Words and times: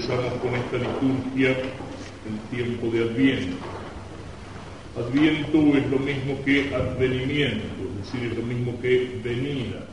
empezamos 0.00 0.32
con 0.40 0.54
esta 0.54 0.78
liturgia 0.78 1.50
el 1.50 2.56
tiempo 2.56 2.88
de 2.88 3.02
Adviento. 3.02 3.56
Adviento 4.96 5.76
es 5.76 5.90
lo 5.90 5.98
mismo 5.98 6.42
que 6.42 6.74
advenimiento, 6.74 7.66
es 7.90 8.06
decir, 8.06 8.30
es 8.32 8.38
lo 8.38 8.42
mismo 8.42 8.80
que 8.80 9.20
venida. 9.22 9.86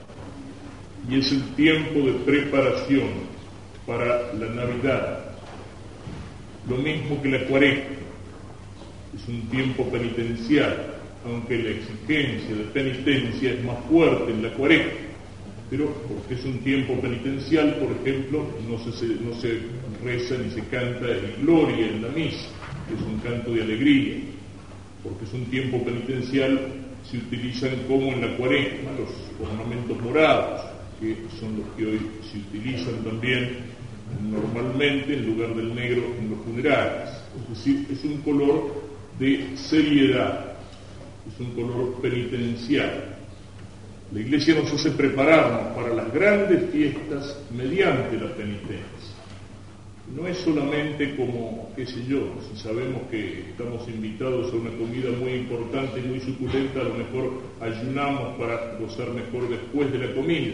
Y 1.09 1.19
es 1.19 1.31
el 1.31 1.43
tiempo 1.55 1.99
de 1.99 2.13
preparación 2.25 3.09
para 3.85 4.33
la 4.33 4.47
Navidad. 4.47 5.25
Lo 6.69 6.77
mismo 6.77 7.21
que 7.21 7.29
la 7.29 7.45
cuaresma. 7.45 7.97
Es 9.15 9.27
un 9.27 9.41
tiempo 9.49 9.89
penitencial, 9.89 10.95
aunque 11.25 11.57
la 11.57 11.69
exigencia 11.69 12.55
de 12.55 12.63
penitencia 12.73 13.51
es 13.51 13.63
más 13.63 13.77
fuerte 13.89 14.31
en 14.31 14.43
la 14.43 14.53
cuaresma 14.53 15.07
pero 15.69 15.93
porque 16.07 16.35
es 16.35 16.45
un 16.45 16.59
tiempo 16.59 16.99
penitencial, 17.01 17.75
por 17.75 17.91
ejemplo, 17.91 18.45
no 18.69 18.79
se, 18.79 19.05
no 19.07 19.33
se 19.39 19.59
reza 20.03 20.35
ni 20.37 20.51
se 20.51 20.61
canta 20.67 21.07
en 21.07 21.45
gloria 21.45 21.87
en 21.87 22.01
la 22.01 22.09
misa, 22.09 22.49
que 22.87 22.95
es 22.95 23.01
un 23.01 23.19
canto 23.19 23.51
de 23.51 23.61
alegría, 23.61 24.15
porque 25.03 25.25
es 25.25 25.33
un 25.33 25.45
tiempo 25.45 25.83
penitencial, 25.83 26.59
se 27.09 27.17
utilizan 27.17 27.71
como 27.87 28.11
en 28.11 28.21
la 28.21 28.37
cuaresma 28.37 28.91
los 28.99 29.49
ornamentos 29.49 29.99
morados, 30.01 30.61
que 30.99 31.15
son 31.39 31.57
los 31.57 31.67
que 31.77 31.85
hoy 31.85 31.99
se 32.31 32.37
utilizan 32.37 33.03
también 33.03 33.77
normalmente 34.29 35.13
en 35.13 35.25
lugar 35.27 35.55
del 35.55 35.75
negro 35.75 36.03
en 36.19 36.29
los 36.31 36.39
funerales. 36.39 37.09
Es 37.41 37.57
decir, 37.57 37.85
es 37.91 38.03
un 38.03 38.17
color 38.21 38.73
de 39.19 39.45
seriedad, 39.55 40.53
es 41.31 41.39
un 41.39 41.51
color 41.51 42.01
penitencial. 42.01 43.15
La 44.13 44.19
Iglesia 44.21 44.55
nos 44.55 44.71
hace 44.71 44.91
prepararnos 44.91 45.75
para 45.75 45.93
las 45.93 46.13
grandes 46.13 46.69
fiestas 46.71 47.37
mediante 47.55 48.17
la 48.17 48.33
penitencia. 48.35 49.16
No 50.15 50.25
es 50.25 50.37
solamente 50.37 51.15
como, 51.15 51.71
qué 51.75 51.85
sé 51.85 52.05
yo, 52.07 52.33
si 52.49 52.61
sabemos 52.61 53.03
que 53.11 53.41
estamos 53.49 53.87
invitados 53.87 54.51
a 54.51 54.55
una 54.55 54.71
comida 54.71 55.09
muy 55.19 55.33
importante 55.33 55.99
y 55.99 56.07
muy 56.07 56.19
suculenta, 56.21 56.79
a 56.79 56.85
lo 56.85 56.93
mejor 56.93 57.41
ayunamos 57.59 58.37
para 58.37 58.77
gozar 58.79 59.09
mejor 59.11 59.49
después 59.49 59.91
de 59.91 59.99
la 59.99 60.13
comida, 60.15 60.53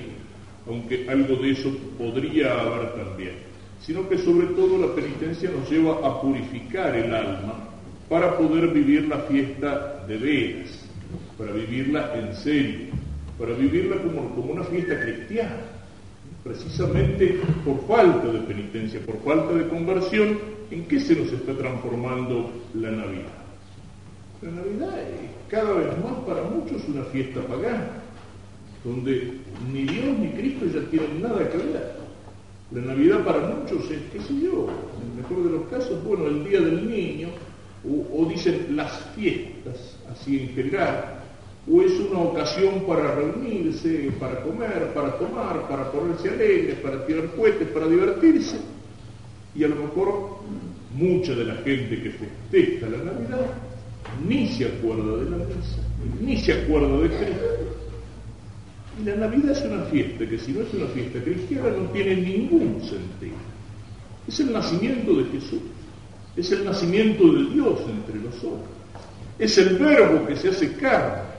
aunque 0.67 1.07
algo 1.07 1.35
de 1.35 1.51
eso 1.51 1.69
podría 1.97 2.59
haber 2.59 2.93
también, 2.93 3.33
sino 3.81 4.09
que 4.09 4.17
sobre 4.17 4.47
todo 4.47 4.77
la 4.79 4.95
penitencia 4.95 5.51
nos 5.51 5.69
lleva 5.69 6.07
a 6.07 6.21
purificar 6.21 6.95
el 6.95 7.13
alma 7.13 7.69
para 8.09 8.37
poder 8.37 8.69
vivir 8.69 9.07
la 9.07 9.19
fiesta 9.19 10.03
de 10.07 10.17
veras, 10.17 10.89
para 11.37 11.51
vivirla 11.51 12.11
en 12.15 12.35
serio 12.35 13.03
para 13.37 13.53
vivirla 13.53 13.97
como, 13.97 14.35
como 14.35 14.53
una 14.53 14.63
fiesta 14.63 14.99
cristiana, 14.99 15.57
precisamente 16.43 17.39
por 17.63 17.85
falta 17.87 18.27
de 18.27 18.39
penitencia, 18.39 18.99
por 19.05 19.17
falta 19.23 19.53
de 19.53 19.67
conversión, 19.69 20.37
¿en 20.71 20.85
qué 20.85 20.99
se 20.99 21.15
nos 21.15 21.31
está 21.31 21.53
transformando 21.53 22.51
la 22.73 22.91
Navidad? 22.91 23.43
La 24.41 24.51
Navidad 24.51 24.99
es 24.99 25.29
cada 25.49 25.73
vez 25.73 25.87
más 26.03 26.13
para 26.27 26.43
muchos 26.43 26.81
una 26.89 27.03
fiesta 27.05 27.41
pagana, 27.41 27.87
donde 28.83 29.39
ni 29.71 29.83
Dios 29.83 30.17
ni 30.19 30.29
Cristo 30.31 30.65
ya 30.65 30.81
tienen 30.89 31.21
nada 31.21 31.49
que 31.49 31.57
ver. 31.57 32.03
La 32.71 32.81
Navidad 32.81 33.23
para 33.23 33.47
muchos 33.47 33.89
es, 33.89 33.99
qué 34.11 34.19
sé 34.19 34.33
yo, 34.41 34.67
en 34.99 35.11
el 35.11 35.17
mejor 35.21 35.43
de 35.43 35.57
los 35.57 35.69
casos, 35.69 36.03
bueno, 36.03 36.27
el 36.27 36.43
Día 36.43 36.59
del 36.59 36.89
Niño, 36.89 37.29
o, 37.87 38.23
o 38.23 38.25
dicen 38.25 38.75
las 38.75 38.91
fiestas, 39.15 39.97
así 40.11 40.39
en 40.39 40.49
general, 40.49 41.12
o 41.71 41.81
es 41.81 41.93
una 41.93 42.19
ocasión 42.19 42.83
para 42.85 43.15
reunirse, 43.15 44.11
para 44.19 44.41
comer, 44.41 44.91
para 44.93 45.17
tomar, 45.17 45.67
para 45.69 45.91
ponerse 45.91 46.29
alegres, 46.29 46.75
para 46.79 47.05
tirar 47.05 47.27
cohetes, 47.35 47.67
para 47.69 47.87
divertirse. 47.87 48.57
Y 49.55 49.63
a 49.63 49.69
lo 49.69 49.75
mejor 49.75 50.39
mucha 50.93 51.33
de 51.33 51.45
la 51.45 51.55
gente 51.55 52.01
que 52.01 52.11
festeja 52.11 52.89
la 52.89 52.97
Navidad 52.97 53.47
ni 54.27 54.47
se 54.47 54.65
acuerda 54.65 55.17
de 55.17 55.29
la 55.29 55.37
misa, 55.37 55.81
ni 56.21 56.37
se 56.37 56.53
acuerda 56.53 56.97
de 56.97 57.07
Cristo. 57.07 57.45
Y 59.01 59.05
la 59.05 59.15
Navidad 59.15 59.51
es 59.51 59.61
una 59.63 59.83
fiesta 59.85 60.27
que 60.27 60.37
si 60.37 60.51
no 60.51 60.61
es 60.61 60.73
una 60.73 60.87
fiesta 60.87 61.23
cristiana 61.23 61.69
no 61.69 61.89
tiene 61.91 62.17
ningún 62.17 62.81
sentido. 62.81 63.37
Es 64.27 64.39
el 64.39 64.51
nacimiento 64.51 65.13
de 65.15 65.23
Jesús, 65.25 65.61
es 66.35 66.51
el 66.51 66.65
nacimiento 66.65 67.23
de 67.31 67.45
Dios 67.53 67.79
entre 67.89 68.19
nosotros, 68.19 68.69
es 69.39 69.57
el 69.57 69.77
verbo 69.77 70.27
que 70.27 70.35
se 70.35 70.49
hace 70.49 70.73
carne 70.73 71.32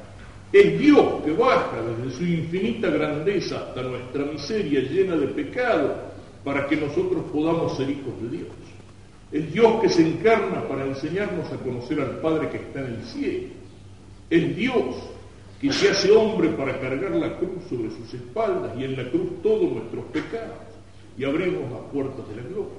es 0.54 0.78
Dios 0.78 1.20
que 1.25 1.32
baja 1.32 1.82
desde 1.82 2.16
su 2.16 2.25
infinita 2.25 2.88
grandeza 2.88 3.56
hasta 3.56 3.82
nuestra 3.82 4.25
miseria 4.25 4.82
llena 4.82 5.16
de 5.16 5.26
pecado 5.26 5.97
para 6.44 6.69
que 6.69 6.76
nosotros 6.76 7.25
podamos 7.32 7.76
ser 7.76 7.91
hijos 7.91 8.22
de 8.22 8.37
Dios. 8.37 8.48
Es 9.32 9.53
Dios 9.53 9.82
que 9.82 9.88
se 9.88 10.06
encarna 10.06 10.62
para 10.69 10.87
enseñarnos 10.87 11.50
a 11.53 11.56
conocer 11.56 12.00
al 12.00 12.20
Padre 12.20 12.50
que 12.50 12.59
está 12.59 12.82
en 12.82 12.94
el 12.94 13.03
cielo. 13.03 13.48
Es 14.31 14.54
Dios 14.54 14.94
que 15.60 15.72
se 15.72 15.91
hace 15.91 16.12
hombre 16.12 16.50
para 16.50 16.78
cargar 16.78 17.10
la 17.10 17.37
cruz 17.37 17.64
sobre 17.69 17.91
sus 17.91 18.14
espaldas 18.14 18.78
y 18.78 18.84
en 18.84 18.97
la 18.97 19.10
cruz 19.10 19.43
todos 19.43 19.72
nuestros 19.72 20.04
pecados 20.12 20.54
y 21.19 21.25
abrimos 21.25 21.69
las 21.69 21.81
puertas 21.93 22.28
de 22.28 22.37
la 22.37 22.43
gloria 22.48 22.78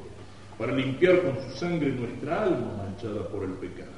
para 0.57 0.73
limpiar 0.73 1.23
con 1.23 1.35
su 1.43 1.57
sangre 1.57 1.91
nuestra 1.91 2.43
alma 2.43 2.85
manchada 2.85 3.27
por 3.27 3.43
el 3.43 3.51
pecado. 3.51 3.91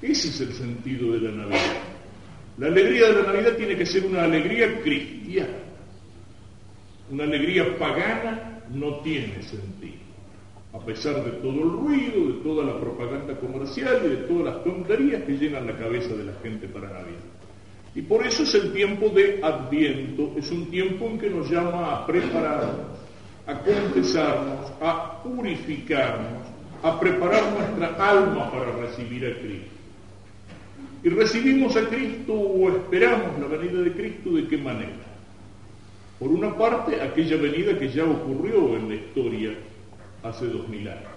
Ese 0.00 0.28
es 0.28 0.40
el 0.40 0.54
sentido 0.54 1.12
de 1.12 1.20
la 1.20 1.32
Navidad. 1.32 1.93
La 2.58 2.68
alegría 2.68 3.08
de 3.08 3.22
la 3.22 3.32
Navidad 3.32 3.56
tiene 3.56 3.76
que 3.76 3.86
ser 3.86 4.06
una 4.06 4.24
alegría 4.24 4.80
cristiana. 4.80 5.58
Una 7.10 7.24
alegría 7.24 7.76
pagana 7.78 8.62
no 8.72 9.00
tiene 9.00 9.42
sentido. 9.42 10.04
A 10.72 10.78
pesar 10.78 11.24
de 11.24 11.32
todo 11.32 11.52
el 11.52 11.70
ruido, 11.70 12.32
de 12.32 12.42
toda 12.42 12.64
la 12.64 12.80
propaganda 12.80 13.36
comercial 13.38 14.02
y 14.04 14.08
de 14.08 14.16
todas 14.16 14.54
las 14.54 14.64
tonterías 14.64 15.22
que 15.22 15.36
llenan 15.36 15.66
la 15.66 15.76
cabeza 15.76 16.14
de 16.14 16.24
la 16.24 16.32
gente 16.42 16.68
para 16.68 16.88
Navidad. 16.88 17.20
Y 17.94 18.02
por 18.02 18.26
eso 18.26 18.42
es 18.42 18.54
el 18.54 18.72
tiempo 18.72 19.08
de 19.08 19.40
Adviento, 19.42 20.32
es 20.36 20.50
un 20.50 20.66
tiempo 20.70 21.06
en 21.06 21.18
que 21.18 21.30
nos 21.30 21.48
llama 21.48 21.94
a 21.94 22.06
prepararnos, 22.06 22.98
a 23.46 23.58
confesarnos, 23.60 24.72
a 24.80 25.22
purificarnos, 25.22 26.42
a 26.82 26.98
preparar 26.98 27.52
nuestra 27.52 28.10
alma 28.10 28.50
para 28.50 28.72
recibir 28.72 29.26
a 29.26 29.38
Cristo. 29.38 29.70
Y 31.02 31.08
recibimos 31.10 31.76
a 31.76 31.88
Cristo 31.88 32.32
o 32.32 32.70
esperamos 32.70 33.38
la 33.38 33.46
venida 33.46 33.82
de 33.82 33.92
Cristo 33.92 34.30
de 34.30 34.48
qué 34.48 34.56
manera. 34.56 35.14
Por 36.18 36.28
una 36.28 36.56
parte, 36.56 37.00
aquella 37.00 37.36
venida 37.36 37.78
que 37.78 37.90
ya 37.90 38.04
ocurrió 38.04 38.76
en 38.76 38.88
la 38.88 38.94
historia 38.94 39.50
hace 40.22 40.46
dos 40.46 40.68
mil 40.68 40.88
años. 40.88 41.10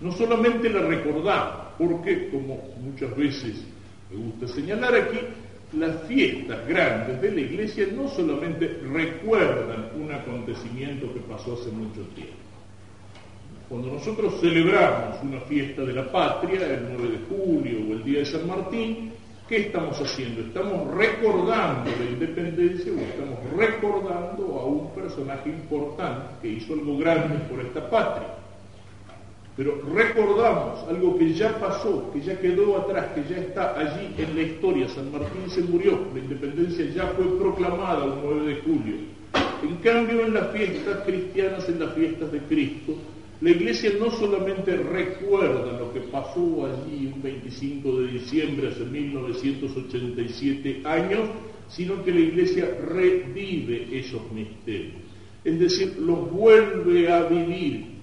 No 0.00 0.12
solamente 0.12 0.68
la 0.68 0.82
recordamos, 0.82 1.68
porque, 1.78 2.28
como 2.28 2.60
muchas 2.82 3.16
veces 3.16 3.64
me 4.10 4.16
gusta 4.16 4.48
señalar 4.48 4.94
aquí, 4.94 5.18
las 5.72 6.02
fiestas 6.04 6.66
grandes 6.66 7.20
de 7.20 7.30
la 7.30 7.40
iglesia 7.40 7.86
no 7.94 8.08
solamente 8.08 8.80
recuerdan 8.90 9.90
un 10.00 10.10
acontecimiento 10.12 11.12
que 11.12 11.20
pasó 11.20 11.54
hace 11.54 11.70
mucho 11.70 12.00
tiempo, 12.14 12.34
cuando 13.68 13.92
nosotros 13.92 14.40
celebramos 14.40 15.22
una 15.22 15.40
fiesta 15.40 15.82
de 15.82 15.92
la 15.92 16.10
patria, 16.10 16.66
el 16.66 16.88
9 16.96 17.08
de 17.08 17.18
julio 17.28 17.78
o 17.88 17.92
el 17.92 18.02
Día 18.02 18.20
de 18.20 18.24
San 18.24 18.46
Martín, 18.46 19.12
¿qué 19.46 19.66
estamos 19.66 20.00
haciendo? 20.00 20.40
Estamos 20.40 20.94
recordando 20.94 21.90
la 21.90 22.10
independencia 22.10 22.90
o 22.90 22.98
estamos 22.98 23.38
recordando 23.58 24.58
a 24.58 24.64
un 24.64 24.94
personaje 24.94 25.50
importante 25.50 26.28
que 26.40 26.48
hizo 26.48 26.72
algo 26.72 26.96
grande 26.96 27.36
por 27.50 27.60
esta 27.60 27.90
patria. 27.90 28.28
Pero 29.54 29.82
recordamos 29.94 30.88
algo 30.88 31.18
que 31.18 31.34
ya 31.34 31.58
pasó, 31.58 32.10
que 32.12 32.22
ya 32.22 32.38
quedó 32.38 32.78
atrás, 32.78 33.08
que 33.14 33.24
ya 33.28 33.40
está 33.40 33.78
allí 33.78 34.14
en 34.16 34.34
la 34.34 34.42
historia. 34.42 34.88
San 34.88 35.12
Martín 35.12 35.50
se 35.50 35.60
murió, 35.60 35.98
la 36.14 36.20
independencia 36.20 36.86
ya 36.86 37.08
fue 37.08 37.38
proclamada 37.38 38.04
el 38.04 38.12
9 38.22 38.46
de 38.46 38.60
julio. 38.62 38.94
En 39.62 39.76
cambio, 39.78 40.24
en 40.24 40.32
las 40.32 40.52
fiestas 40.52 41.00
cristianas, 41.04 41.68
en 41.68 41.80
las 41.80 41.92
fiestas 41.92 42.30
de 42.30 42.38
Cristo, 42.38 42.94
la 43.40 43.50
iglesia 43.50 43.92
no 44.00 44.10
solamente 44.10 44.76
recuerda 44.76 45.78
lo 45.78 45.92
que 45.92 46.00
pasó 46.00 46.66
allí 46.66 47.12
un 47.14 47.22
25 47.22 48.00
de 48.00 48.06
diciembre 48.08 48.68
hace 48.68 48.84
1987 48.84 50.82
años, 50.84 51.28
sino 51.68 52.02
que 52.02 52.10
la 52.10 52.20
iglesia 52.20 52.68
revive 52.88 53.86
esos 53.92 54.22
misterios. 54.32 54.96
Es 55.44 55.60
decir, 55.60 55.98
los 56.00 56.30
vuelve 56.32 57.12
a 57.12 57.22
vivir. 57.28 57.98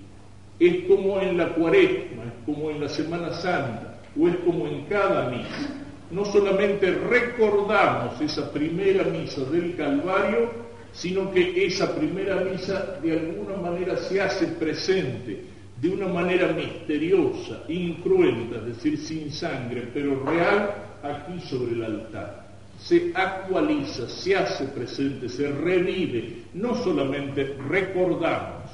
Es 0.58 0.86
como 0.86 1.20
en 1.20 1.38
la 1.38 1.50
cuaresma, 1.50 2.24
es 2.24 2.46
como 2.46 2.72
en 2.72 2.80
la 2.80 2.88
Semana 2.88 3.34
Santa, 3.34 4.00
o 4.18 4.30
es 4.30 4.38
como 4.38 4.68
en 4.68 4.86
cada 4.86 5.30
misa. 5.30 5.82
No 6.12 6.24
solamente 6.24 6.92
recordamos 6.92 8.22
esa 8.22 8.54
primera 8.54 9.04
misa 9.04 9.44
del 9.46 9.76
Calvario, 9.76 10.50
sino 10.96 11.30
que 11.32 11.66
esa 11.66 11.94
primera 11.94 12.38
misa 12.38 13.00
de 13.04 13.12
alguna 13.12 13.58
manera 13.58 13.98
se 13.98 14.22
hace 14.22 14.48
presente 14.48 15.42
de 15.82 15.90
una 15.90 16.08
manera 16.08 16.54
misteriosa, 16.54 17.64
incruenta, 17.68 18.58
es 18.58 18.66
decir, 18.66 18.98
sin 18.98 19.32
sangre, 19.32 19.90
pero 19.94 20.24
real, 20.24 20.74
aquí 21.04 21.40
sobre 21.42 21.74
el 21.74 21.84
altar. 21.84 22.46
Se 22.80 23.12
actualiza, 23.14 24.08
se 24.08 24.36
hace 24.36 24.66
presente, 24.66 25.28
se 25.28 25.52
revive, 25.52 26.44
no 26.54 26.76
solamente 26.76 27.56
recordamos 27.70 28.70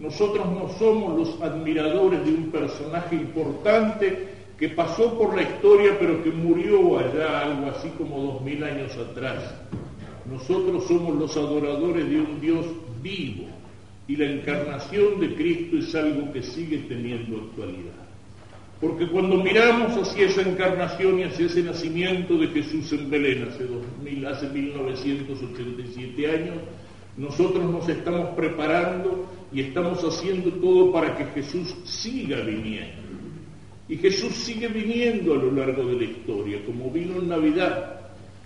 Nosotros 0.00 0.46
no 0.46 0.68
somos 0.78 1.18
los 1.18 1.42
admiradores 1.42 2.24
de 2.24 2.32
un 2.32 2.50
personaje 2.50 3.16
importante 3.16 4.28
que 4.58 4.68
pasó 4.70 5.16
por 5.18 5.34
la 5.34 5.42
historia 5.42 5.96
pero 5.98 6.22
que 6.22 6.30
murió 6.30 6.98
allá 6.98 7.42
algo 7.42 7.70
así 7.70 7.88
como 7.98 8.20
dos 8.20 8.42
mil 8.42 8.62
años 8.62 8.96
atrás. 8.96 9.54
Nosotros 10.30 10.84
somos 10.86 11.16
los 11.16 11.36
adoradores 11.36 12.08
de 12.08 12.20
un 12.20 12.40
Dios 12.40 12.66
vivo 13.02 13.46
y 14.06 14.16
la 14.16 14.26
encarnación 14.26 15.20
de 15.20 15.34
Cristo 15.34 15.78
es 15.78 15.94
algo 15.94 16.32
que 16.32 16.42
sigue 16.42 16.78
teniendo 16.88 17.36
actualidad. 17.38 18.08
Porque 18.80 19.08
cuando 19.08 19.42
miramos 19.42 19.96
hacia 19.96 20.26
esa 20.26 20.42
encarnación 20.42 21.18
y 21.18 21.24
hacia 21.24 21.46
ese 21.46 21.62
nacimiento 21.62 22.38
de 22.38 22.46
Jesús 22.48 22.92
en 22.92 23.10
Belén 23.10 23.48
hace, 23.48 23.64
2000, 23.64 24.26
hace 24.26 24.48
1987 24.48 26.30
años, 26.30 26.56
nosotros 27.16 27.64
nos 27.64 27.88
estamos 27.88 28.28
preparando 28.36 29.28
y 29.52 29.62
estamos 29.62 30.04
haciendo 30.04 30.52
todo 30.52 30.92
para 30.92 31.16
que 31.16 31.24
Jesús 31.26 31.74
siga 31.84 32.40
viniendo. 32.40 33.08
Y 33.88 33.96
Jesús 33.96 34.32
sigue 34.34 34.68
viniendo 34.68 35.34
a 35.34 35.38
lo 35.38 35.50
largo 35.50 35.84
de 35.86 35.96
la 35.96 36.04
historia, 36.04 36.64
como 36.64 36.90
vino 36.90 37.16
en 37.16 37.28
Navidad. 37.28 37.97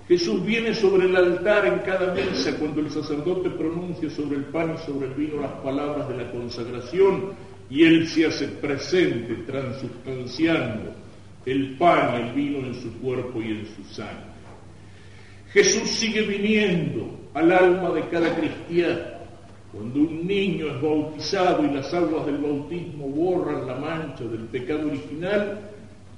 Jesús 0.09 0.45
viene 0.45 0.75
sobre 0.75 1.07
el 1.07 1.17
altar 1.17 1.67
en 1.67 1.79
cada 1.81 2.13
misa 2.15 2.57
cuando 2.59 2.81
el 2.81 2.91
sacerdote 2.91 3.51
pronuncia 3.51 4.11
sobre 4.11 4.39
el 4.39 4.45
pan 4.45 4.75
y 4.75 4.85
sobre 4.85 5.07
el 5.07 5.15
vino 5.15 5.41
las 5.41 5.53
palabras 5.63 6.09
de 6.09 6.17
la 6.17 6.31
consagración 6.31 7.35
y 7.71 7.85
Él 7.85 8.07
se 8.09 8.27
hace 8.27 8.49
presente 8.49 9.35
transustanciando 9.47 10.93
el 11.47 11.77
pan 11.77 12.15
y 12.15 12.29
el 12.29 12.33
vino 12.35 12.67
en 12.67 12.75
su 12.75 12.93
cuerpo 13.01 13.41
y 13.41 13.53
en 13.53 13.67
su 13.67 13.85
sangre. 13.95 14.33
Jesús 15.53 15.89
sigue 15.89 16.23
viniendo 16.23 17.09
al 17.35 17.53
alma 17.53 17.91
de 17.91 18.03
cada 18.09 18.35
cristiano 18.35 19.13
cuando 19.73 20.01
un 20.01 20.27
niño 20.27 20.67
es 20.67 20.83
bautizado 20.83 21.65
y 21.65 21.71
las 21.71 21.93
aguas 21.95 22.27
del 22.27 22.37
bautismo 22.37 23.09
borran 23.09 23.67
la 23.67 23.77
mancha 23.77 24.25
del 24.25 24.45
pecado 24.45 24.89
original, 24.89 25.72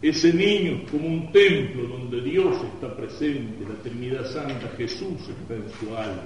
ese 0.08 0.34
niño 0.34 0.82
es 0.82 0.90
como 0.90 1.08
un 1.08 1.32
templo 1.32 1.88
donde 1.88 2.20
Dios 2.20 2.56
está 2.74 2.94
presente, 2.94 3.64
la 3.66 3.82
Trinidad 3.82 4.26
Santa, 4.26 4.68
Jesús 4.76 5.28
está 5.28 5.54
en 5.54 5.64
su 5.80 5.96
alma. 5.96 6.22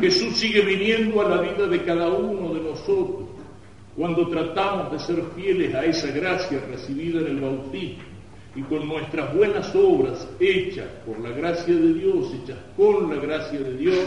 Jesús 0.00 0.36
sigue 0.36 0.60
viniendo 0.60 1.20
a 1.22 1.28
la 1.28 1.40
vida 1.40 1.66
de 1.66 1.82
cada 1.84 2.08
uno 2.10 2.52
de 2.52 2.60
nosotros 2.60 3.30
cuando 3.96 4.28
tratamos 4.28 4.92
de 4.92 4.98
ser 4.98 5.22
fieles 5.34 5.74
a 5.74 5.84
esa 5.84 6.08
gracia 6.08 6.60
recibida 6.70 7.20
en 7.20 7.26
el 7.26 7.40
bautismo 7.40 8.02
y 8.54 8.60
con 8.62 8.86
nuestras 8.86 9.34
buenas 9.34 9.74
obras 9.74 10.28
hechas 10.38 10.88
por 11.06 11.18
la 11.20 11.30
gracia 11.30 11.74
de 11.74 11.94
Dios, 11.94 12.30
hechas 12.34 12.58
con 12.76 13.08
la 13.08 13.16
gracia 13.16 13.58
de 13.58 13.76
Dios, 13.76 14.04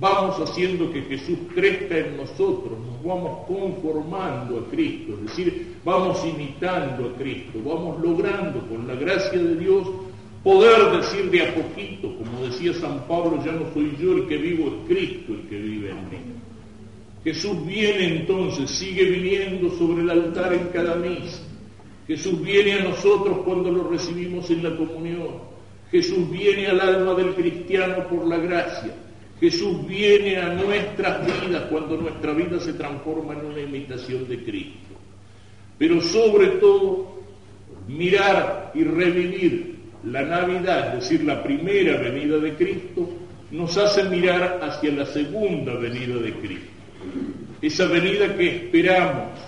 vamos 0.00 0.40
haciendo 0.40 0.90
que 0.90 1.02
Jesús 1.02 1.38
crezca 1.54 1.98
en 1.98 2.16
nosotros, 2.16 2.78
nos 2.78 3.04
vamos 3.04 3.46
conformando 3.46 4.60
a 4.60 4.70
Cristo, 4.70 5.12
es 5.14 5.22
decir, 5.22 5.75
vamos 5.86 6.18
imitando 6.26 7.08
a 7.08 7.16
Cristo, 7.16 7.60
vamos 7.64 8.02
logrando 8.02 8.58
con 8.66 8.88
la 8.88 8.96
gracia 8.96 9.38
de 9.38 9.54
Dios 9.54 9.86
poder 10.42 10.96
decir 10.96 11.30
de 11.30 11.42
a 11.42 11.54
poquito, 11.54 12.12
como 12.18 12.44
decía 12.44 12.74
San 12.74 13.06
Pablo, 13.06 13.40
ya 13.44 13.52
no 13.52 13.72
soy 13.72 13.96
yo 13.96 14.16
el 14.16 14.26
que 14.26 14.36
vivo, 14.36 14.66
es 14.66 14.88
Cristo 14.88 15.32
el 15.32 15.48
que 15.48 15.56
vive 15.56 15.90
en 15.90 16.10
mí. 16.10 16.18
Jesús 17.22 17.64
viene 17.64 18.18
entonces, 18.18 18.68
sigue 18.68 19.04
viniendo 19.04 19.70
sobre 19.76 20.02
el 20.02 20.10
altar 20.10 20.54
en 20.54 20.66
cada 20.72 20.96
misa. 20.96 21.42
Jesús 22.08 22.42
viene 22.42 22.74
a 22.74 22.84
nosotros 22.84 23.38
cuando 23.44 23.70
lo 23.70 23.88
recibimos 23.88 24.50
en 24.50 24.64
la 24.64 24.76
comunión. 24.76 25.38
Jesús 25.92 26.28
viene 26.28 26.66
al 26.66 26.80
alma 26.80 27.14
del 27.14 27.32
cristiano 27.34 28.08
por 28.08 28.26
la 28.26 28.38
gracia. 28.38 28.92
Jesús 29.38 29.86
viene 29.86 30.36
a 30.36 30.52
nuestras 30.52 31.24
vidas 31.26 31.64
cuando 31.70 31.96
nuestra 31.96 32.32
vida 32.32 32.58
se 32.58 32.72
transforma 32.72 33.34
en 33.34 33.46
una 33.46 33.60
imitación 33.60 34.28
de 34.28 34.42
Cristo. 34.42 34.95
Pero 35.78 36.00
sobre 36.00 36.46
todo, 36.58 37.20
mirar 37.88 38.72
y 38.74 38.84
revivir 38.84 39.76
la 40.04 40.22
Navidad, 40.22 40.94
es 40.94 41.02
decir, 41.02 41.24
la 41.24 41.42
primera 41.42 41.98
venida 41.98 42.38
de 42.38 42.54
Cristo, 42.54 43.08
nos 43.50 43.76
hace 43.76 44.04
mirar 44.04 44.60
hacia 44.62 44.90
la 44.92 45.06
segunda 45.06 45.74
venida 45.74 46.16
de 46.16 46.32
Cristo. 46.34 46.70
Esa 47.60 47.86
venida 47.86 48.36
que 48.36 48.56
esperamos, 48.56 49.38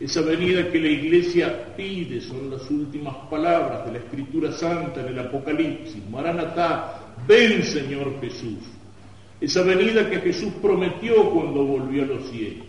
esa 0.00 0.20
venida 0.22 0.70
que 0.70 0.80
la 0.80 0.88
Iglesia 0.88 1.74
pide, 1.76 2.20
son 2.20 2.50
las 2.50 2.70
últimas 2.70 3.14
palabras 3.30 3.86
de 3.86 3.92
la 3.92 3.98
Escritura 3.98 4.52
Santa 4.52 5.00
en 5.00 5.08
el 5.08 5.18
Apocalipsis. 5.18 6.02
Maranatá, 6.10 7.14
ven 7.26 7.62
Señor 7.62 8.20
Jesús 8.20 8.58
esa 9.44 9.62
venida 9.62 10.08
que 10.08 10.20
Jesús 10.20 10.52
prometió 10.62 11.30
cuando 11.30 11.64
volvió 11.64 12.04
a 12.04 12.06
los 12.06 12.30
cielos, 12.30 12.66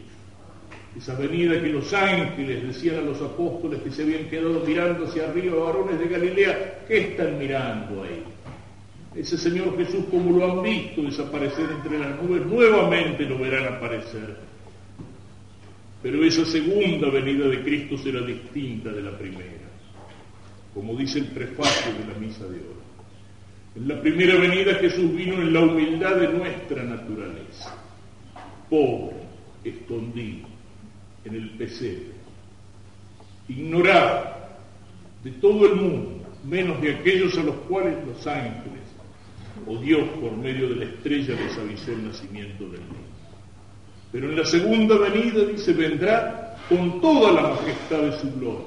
esa 0.97 1.13
venida 1.15 1.61
que 1.61 1.67
los 1.67 1.93
ángeles 1.93 2.67
decían 2.67 2.99
a 2.99 3.01
los 3.01 3.21
apóstoles 3.21 3.81
que 3.81 3.91
se 3.91 4.03
habían 4.03 4.29
quedado 4.29 4.61
mirando 4.65 5.05
hacia 5.05 5.29
arriba, 5.29 5.61
varones 5.61 5.99
de 5.99 6.07
Galilea, 6.07 6.85
¿qué 6.87 6.97
están 6.99 7.37
mirando 7.37 8.03
ahí? 8.03 8.23
Ese 9.13 9.37
Señor 9.37 9.77
Jesús, 9.77 10.05
como 10.09 10.37
lo 10.37 10.51
han 10.51 10.63
visto 10.63 11.01
desaparecer 11.01 11.69
entre 11.71 11.99
las 11.99 12.21
nubes, 12.21 12.45
nuevamente 12.45 13.23
lo 13.23 13.37
verán 13.39 13.73
aparecer. 13.73 14.37
Pero 16.01 16.23
esa 16.23 16.45
segunda 16.45 17.09
venida 17.09 17.47
de 17.47 17.61
Cristo 17.61 17.97
será 17.97 18.21
distinta 18.21 18.91
de 18.91 19.01
la 19.01 19.17
primera, 19.17 19.67
como 20.73 20.95
dice 20.95 21.19
el 21.19 21.27
prefacio 21.27 21.93
de 21.93 22.13
la 22.13 22.19
misa 22.19 22.45
de 22.45 22.57
hoy. 22.57 22.85
En 23.75 23.87
la 23.89 23.99
primera 23.99 24.35
venida 24.35 24.75
Jesús 24.75 25.13
vino 25.13 25.33
en 25.33 25.51
la 25.51 25.61
humildad 25.61 26.15
de 26.15 26.27
nuestra 26.29 26.83
naturaleza, 26.83 27.75
pobre, 28.69 29.15
escondido, 29.63 30.54
en 31.25 31.35
el 31.35 31.49
pesebre, 31.51 32.13
ignorado 33.47 34.35
de 35.23 35.31
todo 35.31 35.65
el 35.65 35.75
mundo, 35.75 36.25
menos 36.43 36.81
de 36.81 36.95
aquellos 36.95 37.37
a 37.37 37.43
los 37.43 37.55
cuales 37.67 37.95
los 38.05 38.25
ángeles 38.27 38.85
o 39.67 39.77
Dios 39.77 40.07
por 40.21 40.35
medio 40.37 40.69
de 40.69 40.75
la 40.75 40.85
estrella 40.85 41.35
les 41.35 41.57
avisó 41.57 41.91
el 41.91 42.07
nacimiento 42.07 42.63
del 42.65 42.81
niño. 42.81 43.15
Pero 44.11 44.29
en 44.29 44.37
la 44.37 44.45
segunda 44.45 44.97
venida, 44.97 45.45
dice, 45.45 45.73
vendrá 45.73 46.57
con 46.69 47.01
toda 47.01 47.31
la 47.31 47.49
majestad 47.49 48.01
de 48.01 48.19
su 48.19 48.31
gloria. 48.31 48.65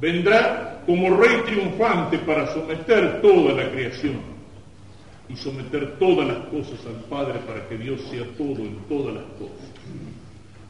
Vendrá 0.00 0.82
como 0.84 1.16
rey 1.16 1.42
triunfante 1.46 2.18
para 2.18 2.52
someter 2.52 3.20
toda 3.22 3.54
la 3.54 3.70
creación 3.70 4.20
y 5.28 5.36
someter 5.36 5.98
todas 5.98 6.28
las 6.28 6.38
cosas 6.48 6.84
al 6.86 7.02
Padre 7.08 7.40
para 7.46 7.66
que 7.68 7.78
Dios 7.78 8.00
sea 8.10 8.24
todo 8.36 8.58
en 8.58 8.76
todas 8.88 9.14
las 9.14 9.24
cosas. 9.38 9.70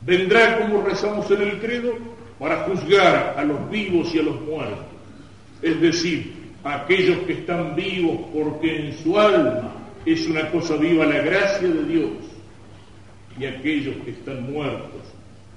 Vendrá, 0.06 0.60
como 0.60 0.82
rezamos 0.82 1.28
en 1.32 1.42
el 1.42 1.58
credo, 1.58 1.94
para 2.38 2.58
juzgar 2.58 3.34
a 3.36 3.42
los 3.42 3.68
vivos 3.68 4.14
y 4.14 4.20
a 4.20 4.22
los 4.22 4.40
muertos, 4.42 4.86
es 5.60 5.80
decir, 5.80 6.32
a 6.62 6.82
aquellos 6.82 7.18
que 7.26 7.32
están 7.32 7.74
vivos 7.74 8.20
porque 8.32 8.86
en 8.86 8.98
su 8.98 9.18
alma 9.18 9.72
es 10.04 10.28
una 10.28 10.48
cosa 10.52 10.76
viva 10.76 11.04
la 11.06 11.18
gracia 11.22 11.66
de 11.66 11.84
Dios, 11.84 12.12
y 13.38 13.46
aquellos 13.46 13.96
que 14.04 14.12
están 14.12 14.52
muertos 14.52 15.02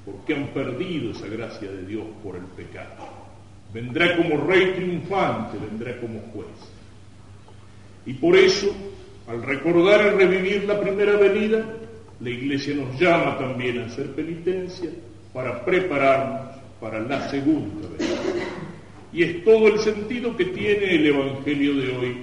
porque 0.03 0.33
han 0.33 0.47
perdido 0.47 1.11
esa 1.11 1.27
gracia 1.27 1.71
de 1.71 1.85
Dios 1.85 2.05
por 2.23 2.35
el 2.35 2.43
pecado. 2.43 3.07
Vendrá 3.71 4.17
como 4.17 4.37
rey 4.47 4.73
triunfante, 4.75 5.57
vendrá 5.59 5.99
como 5.99 6.19
juez. 6.33 6.47
Y 8.07 8.13
por 8.13 8.35
eso, 8.35 8.75
al 9.27 9.43
recordar 9.43 10.01
y 10.07 10.17
revivir 10.17 10.63
la 10.63 10.81
primera 10.81 11.15
venida, 11.17 11.63
la 12.19 12.29
Iglesia 12.29 12.75
nos 12.75 12.99
llama 12.99 13.37
también 13.37 13.79
a 13.79 13.85
hacer 13.85 14.07
penitencia 14.11 14.89
para 15.33 15.63
prepararnos 15.63 16.55
para 16.79 16.99
la 16.99 17.29
segunda 17.29 17.87
venida. 17.97 18.19
Y 19.11 19.23
es 19.23 19.43
todo 19.43 19.67
el 19.67 19.79
sentido 19.79 20.35
que 20.35 20.45
tiene 20.45 20.95
el 20.95 21.07
Evangelio 21.07 21.75
de 21.75 21.97
hoy, 21.97 22.17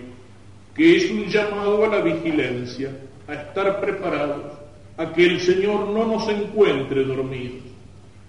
que 0.75 0.97
es 0.97 1.11
un 1.11 1.27
llamado 1.27 1.85
a 1.85 1.89
la 1.89 2.01
vigilancia, 2.01 2.91
a 3.27 3.35
estar 3.35 3.81
preparados, 3.81 4.53
a 4.97 5.13
que 5.13 5.27
el 5.27 5.41
Señor 5.41 5.89
no 5.89 6.07
nos 6.07 6.29
encuentre 6.29 7.05
dormidos, 7.05 7.63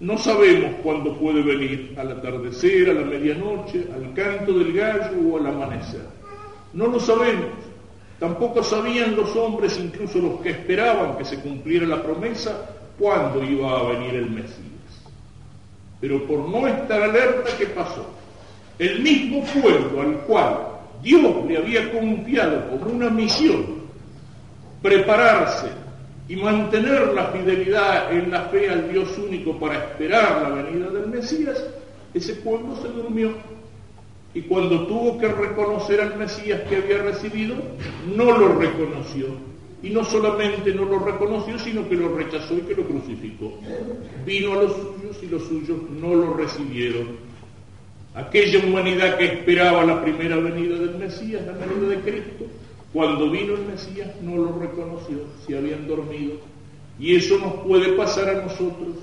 no 0.00 0.16
sabemos 0.16 0.72
cuándo 0.82 1.16
puede 1.18 1.42
venir, 1.42 1.94
al 1.96 2.12
atardecer, 2.12 2.90
a 2.90 2.94
la 2.94 3.04
medianoche, 3.04 3.86
al 3.92 4.12
canto 4.14 4.52
del 4.52 4.72
gallo 4.72 5.18
o 5.28 5.38
al 5.38 5.46
amanecer. 5.46 6.02
No 6.72 6.86
lo 6.86 7.00
sabemos. 7.00 7.67
Tampoco 8.18 8.64
sabían 8.64 9.14
los 9.14 9.34
hombres, 9.36 9.78
incluso 9.78 10.18
los 10.18 10.40
que 10.40 10.50
esperaban 10.50 11.16
que 11.16 11.24
se 11.24 11.38
cumpliera 11.40 11.86
la 11.86 12.02
promesa, 12.02 12.70
cuándo 12.98 13.42
iba 13.44 13.78
a 13.78 13.82
venir 13.92 14.14
el 14.14 14.30
Mesías. 14.30 14.58
Pero 16.00 16.26
por 16.26 16.40
no 16.48 16.66
estar 16.66 17.00
alerta, 17.00 17.50
¿qué 17.56 17.66
pasó? 17.66 18.06
El 18.78 19.00
mismo 19.00 19.44
pueblo 19.60 20.02
al 20.02 20.18
cual 20.20 20.58
Dios 21.02 21.44
le 21.46 21.58
había 21.58 21.92
confiado 21.92 22.70
como 22.70 22.92
una 22.92 23.10
misión 23.10 23.78
prepararse 24.82 25.68
y 26.28 26.36
mantener 26.36 27.08
la 27.14 27.26
fidelidad 27.26 28.12
en 28.12 28.30
la 28.30 28.42
fe 28.42 28.68
al 28.68 28.90
Dios 28.90 29.16
único 29.18 29.58
para 29.58 29.76
esperar 29.76 30.42
la 30.42 30.62
venida 30.62 30.90
del 30.90 31.06
Mesías, 31.06 31.64
ese 32.14 32.34
pueblo 32.34 32.76
se 32.76 32.88
durmió. 32.88 33.32
Y 34.34 34.42
cuando 34.42 34.86
tuvo 34.86 35.18
que 35.18 35.28
reconocer 35.28 36.00
al 36.00 36.16
Mesías 36.16 36.60
que 36.68 36.76
había 36.76 36.98
recibido, 36.98 37.56
no 38.14 38.24
lo 38.38 38.58
reconoció. 38.58 39.26
Y 39.82 39.90
no 39.90 40.04
solamente 40.04 40.74
no 40.74 40.84
lo 40.84 40.98
reconoció, 40.98 41.58
sino 41.58 41.88
que 41.88 41.96
lo 41.96 42.14
rechazó 42.14 42.56
y 42.56 42.62
que 42.62 42.74
lo 42.74 42.84
crucificó. 42.84 43.58
Vino 44.26 44.52
a 44.52 44.62
los 44.62 44.72
suyos 44.72 45.22
y 45.22 45.26
los 45.26 45.44
suyos 45.44 45.78
no 46.00 46.14
lo 46.14 46.34
recibieron. 46.34 47.28
Aquella 48.14 48.58
humanidad 48.66 49.16
que 49.16 49.26
esperaba 49.26 49.84
la 49.84 50.02
primera 50.02 50.36
venida 50.36 50.76
del 50.76 50.98
Mesías, 50.98 51.46
la 51.46 51.52
venida 51.52 51.88
de 51.88 52.00
Cristo, 52.00 52.46
cuando 52.92 53.30
vino 53.30 53.54
el 53.54 53.66
Mesías 53.66 54.08
no 54.22 54.36
lo 54.36 54.58
reconoció, 54.58 55.18
se 55.46 55.56
habían 55.56 55.86
dormido. 55.86 56.34
Y 56.98 57.14
eso 57.14 57.38
nos 57.38 57.54
puede 57.64 57.92
pasar 57.92 58.28
a 58.30 58.42
nosotros. 58.42 58.96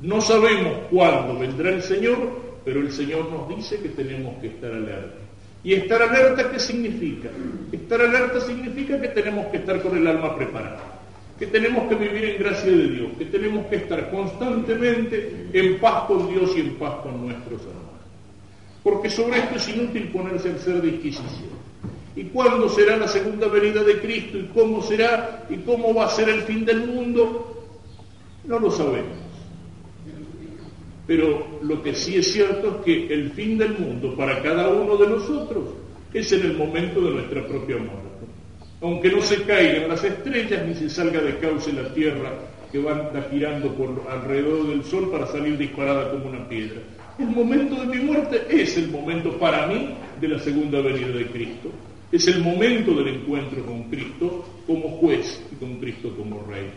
No 0.00 0.20
sabemos 0.20 0.72
cuándo 0.90 1.38
vendrá 1.38 1.70
el 1.70 1.82
Señor, 1.82 2.43
pero 2.64 2.80
el 2.80 2.90
Señor 2.92 3.30
nos 3.30 3.48
dice 3.48 3.78
que 3.80 3.90
tenemos 3.90 4.40
que 4.40 4.48
estar 4.48 4.72
alerta. 4.72 5.18
¿Y 5.62 5.74
estar 5.74 6.02
alerta 6.02 6.50
qué 6.50 6.58
significa? 6.58 7.30
Estar 7.72 8.00
alerta 8.00 8.40
significa 8.40 9.00
que 9.00 9.08
tenemos 9.08 9.46
que 9.46 9.58
estar 9.58 9.80
con 9.80 9.96
el 9.96 10.06
alma 10.06 10.36
preparada, 10.36 11.00
que 11.38 11.46
tenemos 11.46 11.88
que 11.88 11.94
vivir 11.94 12.24
en 12.24 12.38
gracia 12.38 12.70
de 12.70 12.88
Dios, 12.88 13.08
que 13.18 13.24
tenemos 13.26 13.66
que 13.66 13.76
estar 13.76 14.10
constantemente 14.10 15.48
en 15.52 15.78
paz 15.78 16.04
con 16.04 16.28
Dios 16.28 16.52
y 16.56 16.60
en 16.60 16.74
paz 16.74 16.96
con 17.02 17.26
nuestros 17.26 17.62
hermanos. 17.62 17.84
Porque 18.82 19.08
sobre 19.08 19.38
esto 19.38 19.56
es 19.56 19.68
inútil 19.68 20.08
ponerse 20.08 20.50
a 20.50 20.58
ser 20.58 20.82
de 20.82 20.88
Inquisición. 20.88 21.64
¿Y 22.14 22.24
cuándo 22.24 22.68
será 22.68 22.96
la 22.96 23.08
segunda 23.08 23.48
venida 23.48 23.82
de 23.82 23.98
Cristo? 24.00 24.38
¿Y 24.38 24.50
cómo 24.54 24.82
será? 24.82 25.46
¿Y 25.48 25.56
cómo 25.56 25.94
va 25.94 26.04
a 26.04 26.10
ser 26.10 26.28
el 26.28 26.42
fin 26.42 26.64
del 26.64 26.86
mundo? 26.86 27.66
No 28.44 28.58
lo 28.58 28.70
sabemos. 28.70 29.23
Pero 31.06 31.58
lo 31.62 31.82
que 31.82 31.94
sí 31.94 32.16
es 32.16 32.32
cierto 32.32 32.76
es 32.78 32.84
que 32.84 33.12
el 33.12 33.30
fin 33.32 33.58
del 33.58 33.78
mundo 33.78 34.14
para 34.16 34.42
cada 34.42 34.68
uno 34.68 34.96
de 34.96 35.08
nosotros 35.08 35.64
es 36.12 36.32
en 36.32 36.42
el 36.42 36.56
momento 36.56 37.00
de 37.00 37.10
nuestra 37.10 37.46
propia 37.46 37.76
muerte. 37.76 38.04
Aunque 38.80 39.10
no 39.10 39.20
se 39.20 39.42
caigan 39.42 39.88
las 39.88 40.04
estrellas 40.04 40.66
ni 40.66 40.74
se 40.74 40.88
salga 40.88 41.20
de 41.20 41.38
cauce 41.38 41.72
la 41.72 41.92
tierra 41.92 42.32
que 42.70 42.78
va 42.78 43.10
girando 43.30 43.74
alrededor 44.10 44.68
del 44.68 44.84
sol 44.84 45.10
para 45.10 45.26
salir 45.26 45.56
disparada 45.56 46.10
como 46.10 46.26
una 46.26 46.48
piedra. 46.48 46.80
El 47.18 47.28
momento 47.28 47.76
de 47.76 47.86
mi 47.86 48.02
muerte 48.02 48.42
es 48.50 48.76
el 48.76 48.88
momento 48.88 49.38
para 49.38 49.68
mí 49.68 49.90
de 50.20 50.28
la 50.28 50.38
segunda 50.40 50.80
venida 50.80 51.08
de 51.08 51.26
Cristo. 51.26 51.70
Es 52.10 52.26
el 52.26 52.42
momento 52.42 52.92
del 52.94 53.08
encuentro 53.08 53.64
con 53.64 53.84
Cristo 53.84 54.44
como 54.66 54.88
juez 54.98 55.40
y 55.52 55.56
con 55.56 55.76
Cristo 55.78 56.12
como 56.16 56.44
rey. 56.48 56.70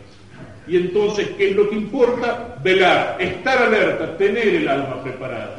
Y 0.66 0.76
entonces, 0.76 1.28
¿qué 1.38 1.50
es 1.50 1.56
lo 1.56 1.70
que 1.70 1.76
importa? 1.76 2.58
Velar, 2.62 3.16
estar 3.20 3.62
alerta, 3.62 4.16
tener 4.18 4.48
el 4.48 4.68
alma 4.68 5.02
preparada. 5.02 5.56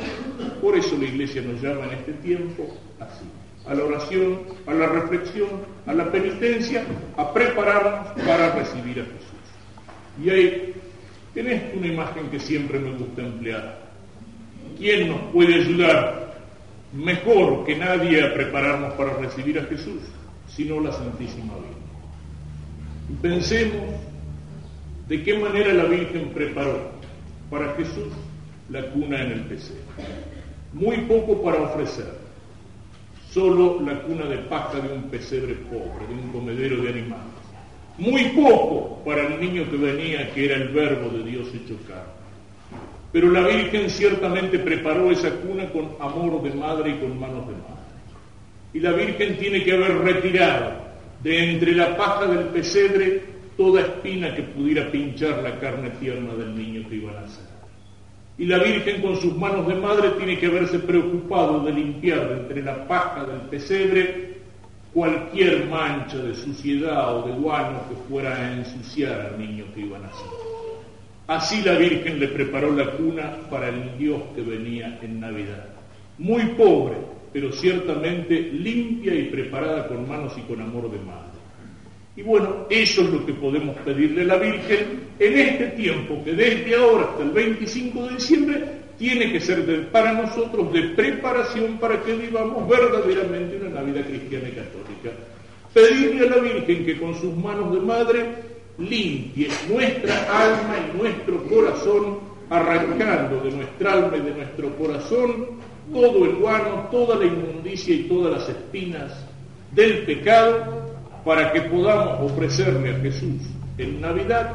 Por 0.62 0.78
eso 0.78 0.96
la 0.98 1.06
iglesia 1.06 1.42
nos 1.42 1.62
llama 1.62 1.86
en 1.86 1.94
este 2.00 2.14
tiempo 2.14 2.78
así, 3.00 3.26
a 3.66 3.74
la 3.74 3.86
oración, 3.86 4.42
a 4.68 4.74
la 4.74 4.86
reflexión, 4.86 5.50
a 5.88 5.94
la 5.94 6.12
penitencia, 6.12 6.84
a 7.18 7.34
prepararnos 7.34 8.22
para 8.24 8.52
recibir 8.52 9.00
a 9.00 9.06
Jesús. 9.06 9.40
Y 10.24 10.30
en 11.40 11.48
esto 11.48 11.78
una 11.78 11.88
imagen 11.88 12.30
que 12.30 12.40
siempre 12.40 12.78
me 12.80 12.92
gusta 12.92 13.22
emplear. 13.22 13.80
¿Quién 14.78 15.10
nos 15.10 15.22
puede 15.32 15.56
ayudar 15.56 16.38
mejor 16.94 17.66
que 17.66 17.76
nadie 17.76 18.24
a 18.24 18.34
prepararnos 18.34 18.94
para 18.94 19.14
recibir 19.14 19.58
a 19.60 19.64
Jesús? 19.64 20.02
Sino 20.48 20.80
la 20.80 20.92
Santísima 20.92 21.54
Virgen. 21.56 21.80
Pensemos 23.22 24.09
¿De 25.10 25.24
qué 25.24 25.40
manera 25.40 25.74
la 25.74 25.86
Virgen 25.86 26.30
preparó 26.36 26.92
para 27.50 27.74
Jesús 27.74 28.14
la 28.70 28.92
cuna 28.92 29.24
en 29.24 29.32
el 29.32 29.40
pesebre? 29.42 29.82
Muy 30.72 30.98
poco 30.98 31.42
para 31.42 31.64
ofrecer, 31.64 32.14
solo 33.32 33.82
la 33.82 34.04
cuna 34.04 34.26
de 34.26 34.38
paja 34.38 34.80
de 34.80 34.94
un 34.94 35.10
pesebre 35.10 35.56
pobre, 35.56 36.06
de 36.08 36.14
un 36.14 36.32
comedero 36.32 36.84
de 36.84 36.90
animales. 36.90 37.24
Muy 37.98 38.26
poco 38.26 39.02
para 39.04 39.26
el 39.26 39.42
niño 39.42 39.68
que 39.72 39.78
venía, 39.78 40.32
que 40.32 40.46
era 40.46 40.58
el 40.58 40.68
verbo 40.68 41.10
de 41.10 41.24
Dios 41.24 41.48
hecho 41.56 41.76
carne. 41.88 42.20
Pero 43.12 43.32
la 43.32 43.42
Virgen 43.48 43.90
ciertamente 43.90 44.60
preparó 44.60 45.10
esa 45.10 45.32
cuna 45.32 45.72
con 45.72 45.90
amor 46.00 46.44
de 46.44 46.52
madre 46.52 46.92
y 46.92 47.00
con 47.00 47.20
manos 47.20 47.48
de 47.48 47.54
madre. 47.54 47.80
Y 48.76 48.80
la 48.80 48.92
Virgen 48.92 49.40
tiene 49.40 49.64
que 49.64 49.74
haber 49.74 49.98
retirado 50.02 50.74
de 51.24 51.52
entre 51.52 51.72
la 51.72 51.98
paja 51.98 52.28
del 52.28 52.46
pesebre 52.50 53.39
toda 53.60 53.82
espina 53.82 54.34
que 54.34 54.44
pudiera 54.44 54.90
pinchar 54.90 55.44
la 55.44 55.60
carne 55.60 55.90
tierna 56.00 56.34
del 56.34 56.56
niño 56.56 56.88
que 56.88 56.96
iba 56.96 57.12
a 57.12 57.22
nacer. 57.22 57.44
Y 58.38 58.46
la 58.46 58.58
Virgen 58.58 59.02
con 59.02 59.18
sus 59.18 59.36
manos 59.36 59.68
de 59.68 59.76
madre 59.76 60.12
tiene 60.12 60.40
que 60.40 60.46
haberse 60.46 60.80
preocupado 60.80 61.60
de 61.66 61.74
limpiar 61.74 62.38
entre 62.40 62.64
la 62.64 62.88
paja 62.88 63.26
del 63.26 63.42
pesebre 63.50 64.38
cualquier 64.94 65.66
mancha 65.66 66.20
de 66.20 66.36
suciedad 66.36 67.18
o 67.18 67.28
de 67.28 67.34
guano 67.34 67.82
que 67.90 67.96
fuera 68.10 68.34
a 68.34 68.54
ensuciar 68.54 69.34
al 69.34 69.38
niño 69.38 69.66
que 69.76 69.82
iba 69.82 69.98
a 69.98 70.04
nacer. 70.04 70.28
Así 71.28 71.62
la 71.62 71.74
Virgen 71.74 72.18
le 72.18 72.30
preparó 72.30 72.72
la 72.72 72.92
cuna 72.92 73.40
para 73.52 73.68
el 73.68 73.98
Dios 73.98 74.22
que 74.36 74.42
venía 74.42 75.00
en 75.02 75.20
Navidad. 75.20 75.66
Muy 76.18 76.46
pobre, 76.58 76.96
pero 77.34 77.52
ciertamente 77.52 78.40
limpia 78.40 79.14
y 79.14 79.26
preparada 79.26 79.86
con 79.90 80.08
manos 80.08 80.32
y 80.38 80.42
con 80.44 80.62
amor 80.62 80.90
de 80.90 81.00
madre. 81.00 81.39
Y 82.20 82.22
bueno, 82.22 82.66
eso 82.70 83.02
es 83.04 83.12
lo 83.12 83.26
que 83.26 83.32
podemos 83.32 83.78
pedirle 83.78 84.24
a 84.24 84.26
la 84.26 84.36
Virgen 84.36 85.04
en 85.18 85.40
este 85.40 85.68
tiempo, 85.68 86.22
que 86.26 86.34
desde 86.34 86.76
ahora 86.76 87.06
hasta 87.12 87.24
el 87.24 87.30
25 87.30 88.08
de 88.08 88.16
diciembre 88.16 88.64
tiene 88.98 89.32
que 89.32 89.40
ser 89.40 89.88
para 89.88 90.12
nosotros 90.12 90.74
de 90.74 90.82
preparación 90.98 91.78
para 91.78 92.04
que 92.04 92.12
vivamos 92.12 92.68
verdaderamente 92.68 93.56
una 93.56 93.70
Navidad 93.70 94.06
cristiana 94.06 94.50
y 94.50 94.52
católica. 94.52 95.12
Pedirle 95.74 96.28
a 96.28 96.30
la 96.32 96.38
Virgen 96.40 96.86
que 96.86 97.00
con 97.00 97.16
sus 97.16 97.34
manos 97.38 97.74
de 97.74 97.80
madre 97.80 98.26
limpie 98.78 99.48
nuestra 99.70 100.16
alma 100.44 100.76
y 100.78 100.98
nuestro 100.98 101.42
corazón, 101.46 102.20
arrancando 102.50 103.40
de 103.46 103.52
nuestra 103.52 103.94
alma 103.94 104.18
y 104.18 104.22
de 104.24 104.32
nuestro 104.32 104.76
corazón 104.76 105.46
todo 105.94 106.26
el 106.26 106.36
guano, 106.36 106.90
toda 106.92 107.16
la 107.16 107.24
inmundicia 107.24 107.96
y 107.96 108.04
todas 108.10 108.34
las 108.34 108.50
espinas 108.50 109.26
del 109.72 110.00
pecado 110.00 110.89
para 111.30 111.54
que 111.54 111.62
podamos 111.62 112.32
ofrecerle 112.32 112.90
a 112.90 113.00
Jesús 113.02 113.44
en 113.78 114.02
Navidad 114.02 114.50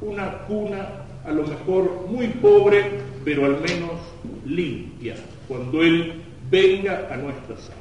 una 0.00 0.38
cuna 0.48 0.88
a 1.24 1.30
lo 1.30 1.46
mejor 1.46 2.08
muy 2.08 2.26
pobre, 2.26 2.84
pero 3.24 3.46
al 3.46 3.60
menos 3.60 3.92
limpia, 4.44 5.14
cuando 5.46 5.80
Él 5.84 6.14
venga 6.50 7.06
a 7.12 7.16
nuestra 7.16 7.56
salud. 7.58 7.79